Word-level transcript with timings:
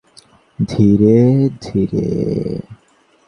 ধীরে, 0.67 1.17
ধীরে। 1.61 2.05